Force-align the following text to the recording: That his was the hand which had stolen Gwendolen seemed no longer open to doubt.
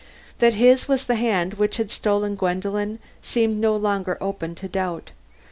That 0.39 0.55
his 0.55 0.87
was 0.87 1.05
the 1.05 1.13
hand 1.13 1.53
which 1.59 1.77
had 1.77 1.91
stolen 1.91 2.33
Gwendolen 2.33 2.97
seemed 3.21 3.57
no 3.59 3.75
longer 3.75 4.17
open 4.19 4.55
to 4.55 4.67
doubt. 4.67 5.11